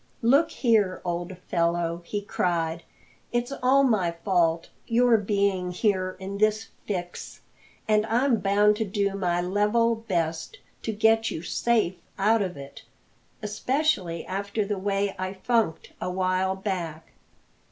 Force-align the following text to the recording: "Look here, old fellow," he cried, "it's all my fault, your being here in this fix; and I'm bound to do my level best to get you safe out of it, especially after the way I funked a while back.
"Look 0.23 0.49
here, 0.49 0.99
old 1.05 1.37
fellow," 1.47 2.01
he 2.05 2.23
cried, 2.23 2.81
"it's 3.31 3.51
all 3.61 3.83
my 3.83 4.09
fault, 4.25 4.69
your 4.87 5.15
being 5.17 5.69
here 5.71 6.17
in 6.19 6.39
this 6.39 6.69
fix; 6.87 7.41
and 7.87 8.07
I'm 8.07 8.37
bound 8.39 8.77
to 8.77 8.83
do 8.83 9.13
my 9.13 9.41
level 9.43 9.93
best 9.93 10.57
to 10.81 10.91
get 10.91 11.29
you 11.29 11.43
safe 11.43 11.97
out 12.17 12.41
of 12.41 12.57
it, 12.57 12.81
especially 13.43 14.25
after 14.25 14.65
the 14.65 14.79
way 14.79 15.15
I 15.19 15.33
funked 15.33 15.91
a 16.01 16.09
while 16.09 16.55
back. 16.55 17.11